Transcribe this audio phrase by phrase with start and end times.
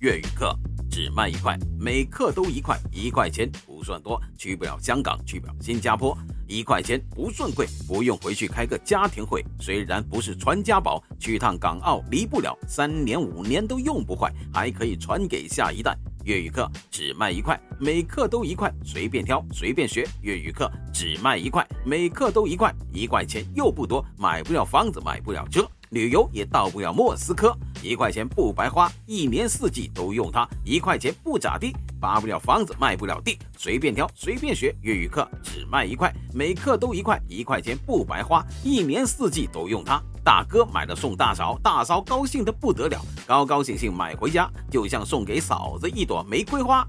[0.00, 0.56] 粤语课
[0.90, 6.16] 只卖一块，每课都一块，一块钱不算多，去不了香港，去不了新加坡，
[6.48, 9.44] 一块钱不算贵，不用回去开个家庭会。
[9.60, 15.94] 虽然不是传家宝，去趟港澳离不了，三年五年都用不坏，还可以传给下一代。
[16.24, 20.08] 粤语课只卖一块，每课都一块，随便挑，随便学。
[20.22, 27.56] 粤语课只卖一块，每课都一块，一块钱又不多，买不了房子，买不了车，旅游也到不了莫斯科。
[27.82, 30.46] 一块钱不白花，一年四季都用它。
[30.64, 34.74] 一块钱不咋地，扒不了房子，卖不了地，随便挑，随便学。
[34.82, 40.02] 粤语课只卖一块，每课都一块，一块钱不白花，一年四季都用它。
[40.22, 46.86] 大哥买了送大嫂，大嫂高兴的不得了，高高兴兴买回家，就像送给嫂子一朵玫瑰花。